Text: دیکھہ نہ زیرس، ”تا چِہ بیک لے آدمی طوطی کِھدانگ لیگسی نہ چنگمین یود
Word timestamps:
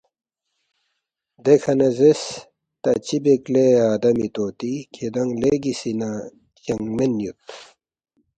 دیکھہ 1.43 1.73
نہ 1.79 1.87
زیرس، 1.97 2.23
”تا 2.81 2.91
چِہ 3.05 3.17
بیک 3.23 3.43
لے 3.53 3.65
آدمی 3.91 4.27
طوطی 4.35 4.73
کِھدانگ 4.93 5.31
لیگسی 5.41 5.91
نہ 5.99 6.09
چنگمین 6.63 7.13
یود 7.23 7.39